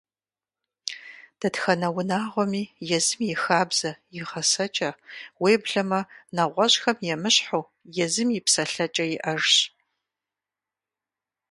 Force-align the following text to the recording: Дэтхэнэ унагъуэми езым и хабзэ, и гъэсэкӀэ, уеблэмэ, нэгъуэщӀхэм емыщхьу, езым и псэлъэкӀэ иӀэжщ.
Дэтхэнэ 1.39 1.89
унагъуэми 1.99 2.63
езым 2.97 3.21
и 3.33 3.35
хабзэ, 3.43 3.91
и 4.17 4.19
гъэсэкӀэ, 4.29 4.91
уеблэмэ, 5.41 6.01
нэгъуэщӀхэм 6.35 6.97
емыщхьу, 7.13 7.63
езым 8.05 8.29
и 8.37 8.39
псэлъэкӀэ 8.45 9.05
иӀэжщ. 9.15 9.55